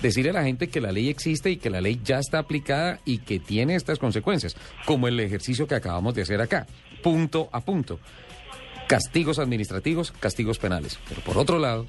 decirle 0.00 0.30
a 0.30 0.34
la 0.34 0.44
gente 0.44 0.68
que 0.68 0.80
la 0.80 0.92
ley 0.92 1.08
existe 1.08 1.50
y 1.50 1.56
que 1.56 1.70
la 1.70 1.80
ley 1.80 2.00
ya 2.02 2.18
está 2.18 2.38
aplicada 2.38 3.00
y 3.04 3.18
que 3.18 3.38
tiene 3.38 3.74
estas 3.74 3.98
consecuencias, 3.98 4.56
como 4.86 5.08
el 5.08 5.20
ejercicio 5.20 5.66
que 5.66 5.74
acabamos 5.74 6.14
de 6.14 6.22
hacer 6.22 6.40
acá, 6.40 6.66
punto 7.02 7.48
a 7.52 7.60
punto. 7.60 8.00
Castigos 8.88 9.38
administrativos, 9.38 10.12
castigos 10.12 10.58
penales. 10.58 10.98
Pero 11.08 11.20
por 11.22 11.38
otro 11.38 11.58
lado, 11.58 11.86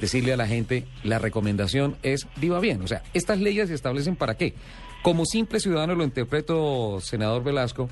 decirle 0.00 0.32
a 0.32 0.36
la 0.36 0.46
gente, 0.46 0.86
la 1.04 1.18
recomendación 1.18 1.96
es 2.02 2.26
viva 2.36 2.58
bien. 2.60 2.82
O 2.82 2.88
sea, 2.88 3.02
estas 3.14 3.38
leyes 3.38 3.68
se 3.68 3.74
establecen 3.74 4.16
para 4.16 4.36
qué. 4.36 4.54
Como 5.02 5.24
simple 5.24 5.60
ciudadano 5.60 5.94
lo 5.94 6.04
interpreto, 6.04 6.98
senador 7.00 7.44
Velasco, 7.44 7.88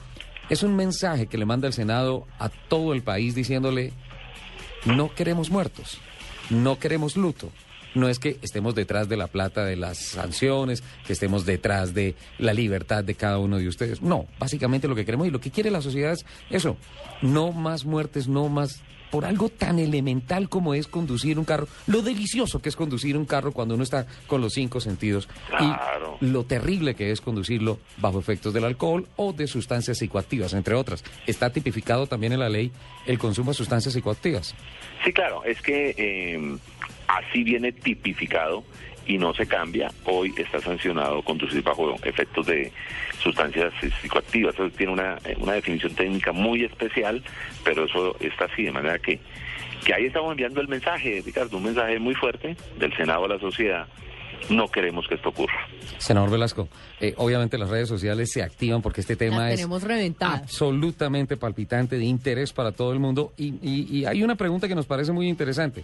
es 0.51 0.63
un 0.63 0.77
mensaje 0.77 1.27
que 1.27 1.39
le 1.39 1.47
manda 1.47 1.67
el 1.67 1.75
Senado 1.75 2.27
a 2.39 2.49
todo 2.49 2.93
el 2.93 3.03
país 3.03 3.35
diciéndole, 3.35 3.93
no 4.85 5.15
queremos 5.15 5.51
muertos, 5.51 5.99
no 6.51 6.79
queremos 6.79 7.17
luto. 7.17 7.51
No 7.95 8.09
es 8.09 8.19
que 8.19 8.39
estemos 8.43 8.75
detrás 8.75 9.09
de 9.09 9.17
la 9.17 9.29
plata 9.29 9.65
de 9.65 9.75
las 9.75 9.99
sanciones, 9.99 10.85
que 11.07 11.15
estemos 11.15 11.47
detrás 11.47 11.95
de 11.95 12.15
la 12.39 12.53
libertad 12.53 13.03
de 13.03 13.15
cada 13.15 13.39
uno 13.39 13.57
de 13.57 13.67
ustedes. 13.67 14.03
No, 14.03 14.27
básicamente 14.39 14.87
lo 14.87 14.95
que 14.95 15.07
queremos 15.07 15.27
y 15.27 15.31
lo 15.31 15.41
que 15.41 15.51
quiere 15.51 15.71
la 15.71 15.81
sociedad 15.81 16.13
es 16.13 16.25
eso. 16.51 16.77
No 17.23 17.51
más 17.51 17.87
muertes, 17.87 18.29
no 18.29 18.49
más 18.51 18.83
por 19.11 19.25
algo 19.25 19.49
tan 19.49 19.79
elemental 19.79 20.49
como 20.49 20.75
es 20.75 20.87
conducir 20.87 21.39
un 21.39 21.45
carro, 21.45 21.69
lo 21.87 22.03
delicioso 22.03 22.61
que 22.61 22.69
es 22.69 22.77
conducir 22.77 23.17
un 23.17 23.25
carro 23.25 23.53
cuando 23.53 23.75
uno 23.75 23.85
está 23.85 24.07
con 24.27 24.41
los 24.41 24.53
cinco 24.55 24.81
sentidos 24.81 25.29
Claro. 25.49 26.19
y 26.21 26.27
lo 26.27 26.45
terrible 26.45 26.95
que 26.95 27.11
es 27.11 27.21
conducirlo 27.21 27.79
bajo 27.99 28.19
efectos 28.19 28.53
del 28.55 28.65
alcohol 28.65 29.07
o 29.17 29.33
de 29.33 29.47
sustancias 29.47 29.99
psicoactivas, 29.99 30.53
entre 30.55 30.75
otras. 30.75 31.05
Está 31.27 31.51
tipificado 31.51 32.07
también 32.07 32.33
en 32.33 32.41
la 32.41 32.49
ley 32.49 32.71
el 33.07 33.19
consumo 33.19 33.51
de 33.53 33.57
sustancias 33.57 33.95
psicoactivas. 33.95 34.55
Sí, 35.05 35.13
claro, 35.13 35.45
es 35.45 35.61
que 35.63 35.95
eh, 35.97 36.57
así 37.07 37.43
viene 37.45 37.73
tipificado 37.73 38.65
y 39.09 39.19
no 39.19 39.35
se 39.35 39.47
cambia. 39.47 39.91
Hoy 40.05 40.33
está 40.37 40.61
sancionado 40.61 41.23
conducir 41.23 41.63
bajo 41.63 41.97
efectos 42.05 42.47
de 42.47 42.71
sustancias 43.21 43.73
psicoactivas. 44.01 44.55
Eso 44.55 44.71
tiene 44.71 44.93
una, 44.93 45.17
eh, 45.25 45.35
una 45.41 45.55
definición 45.55 45.95
técnica 45.95 46.31
muy 46.33 46.63
especial, 46.65 47.23
pero 47.65 47.87
eso 47.87 48.17
está 48.21 48.45
así, 48.45 48.63
de 48.65 48.71
manera 48.73 48.99
que, 49.01 49.19
que 49.85 49.95
ahí 49.95 50.05
estamos 50.07 50.31
enviando 50.31 50.61
el 50.61 50.69
mensaje, 50.69 51.23
Ricardo, 51.25 51.57
un 51.57 51.65
mensaje 51.65 51.99
muy 51.99 52.15
fuerte 52.15 52.57
del 52.79 52.95
Senado 52.97 53.25
a 53.25 53.29
la 53.29 53.39
sociedad. 53.41 53.87
No 54.51 54.69
queremos 54.69 55.07
que 55.09 55.15
esto 55.17 55.31
ocurra. 55.31 55.67
Senador 55.99 56.31
Velasco, 56.31 56.69
eh, 57.01 57.13
obviamente 57.17 57.59
las 57.59 57.69
redes 57.69 57.89
sociales 57.89 58.31
se 58.31 58.43
activan 58.43 58.81
porque 58.83 59.01
este 59.01 59.17
tema 59.17 59.51
es 59.51 59.69
reventadas. 59.83 60.43
absolutamente 60.43 61.37
palpitante, 61.37 61.97
de 61.99 62.05
interés 62.05 62.53
para 62.53 62.71
todo 62.73 62.93
el 62.93 63.01
mundo. 63.01 63.33
Y, 63.37 63.55
y- 63.63 63.89
y 63.99 64.05
hay 64.05 64.23
una 64.23 64.37
pregunta 64.37 64.69
que 64.69 64.75
nos 64.77 64.87
parece 64.87 65.13
muy 65.13 65.29
interesante. 65.29 65.83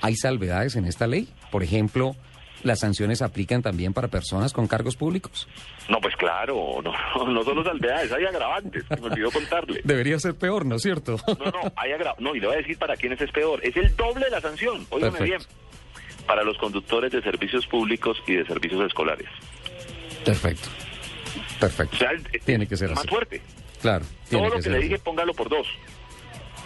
¿Hay 0.00 0.14
salvedades 0.14 0.76
en 0.76 0.84
esta 0.84 1.06
ley? 1.08 1.28
Por 1.50 1.62
ejemplo, 1.64 2.14
¿las 2.62 2.80
sanciones 2.80 3.22
aplican 3.22 3.62
también 3.62 3.92
para 3.92 4.08
personas 4.08 4.52
con 4.52 4.66
cargos 4.66 4.96
públicos? 4.96 5.48
No, 5.88 6.00
pues 6.00 6.14
claro, 6.16 6.80
no, 6.82 6.92
no 7.26 7.42
solo 7.44 7.64
salvedades, 7.64 8.12
hay 8.12 8.24
agravantes, 8.24 8.84
me 8.90 9.06
olvidó 9.08 9.30
contarle. 9.30 9.80
Debería 9.84 10.18
ser 10.18 10.34
peor, 10.34 10.66
¿no 10.66 10.76
es 10.76 10.82
cierto? 10.82 11.16
No, 11.26 11.44
no, 11.46 11.72
hay 11.76 11.92
agra- 11.92 12.14
No, 12.18 12.34
y 12.34 12.40
le 12.40 12.46
voy 12.46 12.56
a 12.56 12.58
decir 12.58 12.78
para 12.78 12.96
quiénes 12.96 13.20
es 13.20 13.30
peor. 13.30 13.60
Es 13.62 13.76
el 13.76 13.94
doble 13.96 14.24
de 14.26 14.30
la 14.30 14.40
sanción. 14.40 14.86
Óigame 14.90 15.20
bien. 15.22 15.40
Para 16.26 16.42
los 16.44 16.58
conductores 16.58 17.10
de 17.10 17.22
servicios 17.22 17.66
públicos 17.66 18.18
y 18.26 18.34
de 18.34 18.44
servicios 18.44 18.84
escolares. 18.86 19.28
Perfecto. 20.24 20.68
Perfecto. 21.58 21.96
O 21.96 21.98
sea, 21.98 22.10
el- 22.10 22.22
Tiene 22.44 22.66
que 22.66 22.76
ser 22.76 22.90
más 22.90 22.98
así. 23.00 23.08
fuerte. 23.08 23.40
Claro. 23.80 24.04
tiene 24.28 24.44
Todo 24.44 24.50
lo 24.50 24.56
que 24.56 24.62
ser 24.62 24.72
le 24.72 24.78
así. 24.78 24.88
dije, 24.88 24.98
póngalo 25.00 25.32
por 25.34 25.48
dos. 25.48 25.66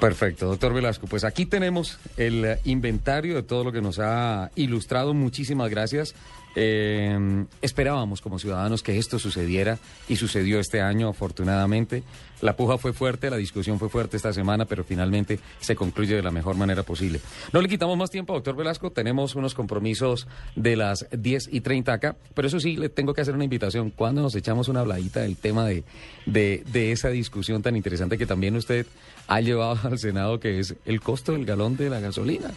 Perfecto, 0.03 0.49
doctor 0.49 0.75
Velasco. 0.75 1.07
Pues 1.07 1.23
aquí 1.23 1.47
tenemos 1.47 1.97
el 2.17 2.45
eh, 2.45 2.59
inventario 2.65 3.37
de 3.37 3.45
todo 3.45 3.63
lo 3.63 3.71
que 3.71 3.81
nos 3.81 4.01
ha 4.01 4.51
ilustrado. 4.57 5.15
Muchísimas 5.15 5.71
gracias. 5.71 6.17
Eh, 6.57 7.45
esperábamos 7.61 8.21
como 8.21 8.41
ciudadanos 8.41 8.83
que 8.83 8.99
esto 8.99 9.21
sucediera 9.21 9.79
y 10.09 10.17
sucedió 10.17 10.59
este 10.59 10.81
año, 10.81 11.09
afortunadamente. 11.09 12.03
La 12.43 12.57
puja 12.57 12.77
fue 12.77 12.93
fuerte, 12.93 13.31
la 13.31 13.37
discusión 13.37 13.79
fue 13.79 13.89
fuerte 13.89 14.17
esta 14.17 14.33
semana, 14.33 14.65
pero 14.65 14.83
finalmente 14.83 15.39
se 15.61 15.77
concluye 15.77 16.17
de 16.17 16.23
la 16.23 16.33
mejor 16.33 16.57
manera 16.57 16.83
posible. 16.83 17.21
No 17.53 17.63
le 17.63 17.69
quitamos 17.69 17.97
más 17.97 18.11
tiempo, 18.11 18.35
doctor 18.35 18.57
Velasco. 18.57 18.91
Tenemos 18.91 19.37
unos 19.37 19.55
compromisos 19.55 20.27
de 20.57 20.75
las 20.75 21.07
10 21.13 21.51
y 21.53 21.61
30 21.61 21.93
acá, 21.93 22.17
pero 22.35 22.49
eso 22.49 22.59
sí, 22.59 22.77
le 22.77 22.89
tengo 22.89 23.15
que 23.15 23.21
hacer 23.21 23.35
una 23.35 23.45
invitación. 23.45 23.91
¿Cuándo 23.91 24.23
nos 24.23 24.35
echamos 24.35 24.67
una 24.69 24.81
habladita 24.81 25.21
del 25.21 25.37
tema 25.37 25.67
de, 25.67 25.85
de, 26.27 26.65
de 26.67 26.91
esa 26.91 27.11
discusión 27.11 27.63
tan 27.63 27.77
interesante 27.77 28.19
que 28.19 28.27
también 28.27 28.57
usted 28.57 28.87
ha 29.29 29.41
llevado 29.41 29.79
al 29.89 29.99
Senado, 30.01 30.41
que 30.41 30.59
es 30.59 30.75
el 30.85 31.01
costo 31.01 31.33
del 31.33 31.45
galón 31.45 31.77
de 31.77 31.91
la 31.91 32.01
gasolina? 32.01 32.51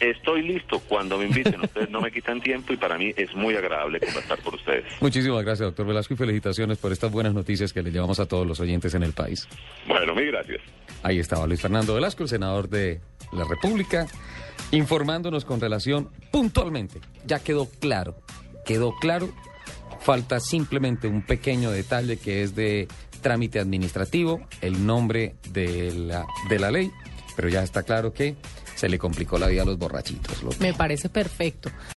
Estoy 0.00 0.42
listo 0.42 0.80
cuando 0.80 1.18
me 1.18 1.24
inviten. 1.24 1.60
Ustedes 1.60 1.90
no 1.90 2.00
me 2.00 2.10
quitan 2.10 2.40
tiempo 2.40 2.72
y 2.72 2.76
para 2.76 2.96
mí 2.96 3.12
es 3.16 3.34
muy 3.34 3.56
agradable 3.56 4.00
conversar 4.00 4.40
con 4.42 4.54
ustedes. 4.54 4.84
Muchísimas 5.00 5.44
gracias, 5.44 5.66
doctor 5.66 5.86
Velasco, 5.86 6.14
y 6.14 6.16
felicitaciones 6.16 6.78
por 6.78 6.92
estas 6.92 7.10
buenas 7.10 7.34
noticias 7.34 7.72
que 7.72 7.82
le 7.82 7.90
llevamos 7.90 8.20
a 8.20 8.26
todos 8.26 8.46
los 8.46 8.60
oyentes 8.60 8.94
en 8.94 9.02
el 9.02 9.12
país. 9.12 9.48
Bueno, 9.86 10.14
mil 10.14 10.26
gracias. 10.26 10.60
Ahí 11.02 11.18
estaba 11.18 11.46
Luis 11.46 11.60
Fernando 11.60 11.94
Velasco, 11.94 12.22
el 12.22 12.28
senador 12.28 12.68
de 12.68 13.00
la 13.32 13.44
República, 13.44 14.06
informándonos 14.70 15.44
con 15.44 15.60
relación 15.60 16.10
puntualmente. 16.30 17.00
Ya 17.24 17.40
quedó 17.40 17.68
claro, 17.80 18.16
quedó 18.64 18.94
claro. 19.00 19.28
Falta 20.00 20.40
simplemente 20.40 21.08
un 21.08 21.22
pequeño 21.22 21.70
detalle 21.70 22.18
que 22.18 22.42
es 22.42 22.54
de 22.54 22.88
trámite 23.20 23.58
administrativo, 23.58 24.46
el 24.60 24.86
nombre 24.86 25.34
de 25.50 25.92
la, 25.92 26.24
de 26.48 26.58
la 26.58 26.70
ley, 26.70 26.90
pero 27.36 27.48
ya 27.48 27.62
está 27.62 27.82
claro 27.82 28.12
que 28.12 28.36
se 28.78 28.88
le 28.88 28.96
complicó 28.96 29.38
la 29.38 29.48
vida 29.48 29.62
a 29.62 29.64
los 29.64 29.76
borrachitos. 29.76 30.60
Me 30.60 30.72
parece 30.72 31.08
perfecto. 31.08 31.68